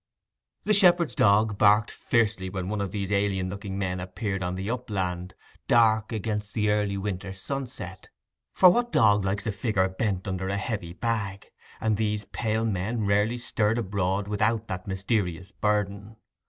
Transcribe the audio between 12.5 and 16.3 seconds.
men rarely stirred abroad without that mysterious burden.